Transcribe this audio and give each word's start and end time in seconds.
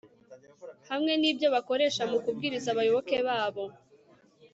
hamwe 0.89 1.13
n'ibyo 1.21 1.47
bakoresha 1.55 2.03
mu 2.11 2.17
kubwiriza 2.23 2.67
abayoboke 2.71 3.17
babo 3.27 3.65